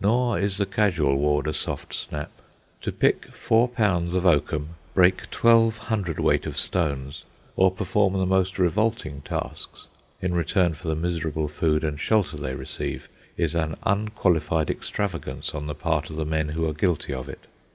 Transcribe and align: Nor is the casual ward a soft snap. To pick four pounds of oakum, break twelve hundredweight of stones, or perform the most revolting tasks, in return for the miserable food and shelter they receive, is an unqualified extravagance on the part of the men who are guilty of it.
Nor 0.00 0.38
is 0.40 0.56
the 0.56 0.64
casual 0.64 1.16
ward 1.16 1.46
a 1.46 1.52
soft 1.52 1.92
snap. 1.92 2.30
To 2.80 2.90
pick 2.90 3.26
four 3.34 3.68
pounds 3.68 4.14
of 4.14 4.24
oakum, 4.24 4.76
break 4.94 5.30
twelve 5.30 5.76
hundredweight 5.76 6.46
of 6.46 6.56
stones, 6.56 7.22
or 7.54 7.70
perform 7.70 8.14
the 8.14 8.24
most 8.24 8.58
revolting 8.58 9.20
tasks, 9.20 9.86
in 10.22 10.32
return 10.34 10.72
for 10.72 10.88
the 10.88 10.96
miserable 10.96 11.48
food 11.48 11.84
and 11.84 12.00
shelter 12.00 12.38
they 12.38 12.54
receive, 12.54 13.10
is 13.36 13.54
an 13.54 13.76
unqualified 13.82 14.70
extravagance 14.70 15.54
on 15.54 15.66
the 15.66 15.74
part 15.74 16.08
of 16.08 16.16
the 16.16 16.24
men 16.24 16.48
who 16.48 16.66
are 16.66 16.72
guilty 16.72 17.12
of 17.12 17.28
it. 17.28 17.46